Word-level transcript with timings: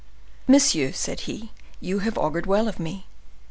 "Monsieur," 0.47 0.91
said 0.93 1.19
he, 1.29 1.51
"you 1.79 1.99
have 1.99 2.17
augured 2.17 2.47
well 2.47 2.67
of 2.67 2.79
me. 2.79 3.05